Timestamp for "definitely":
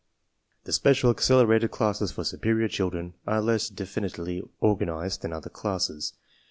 3.69-4.41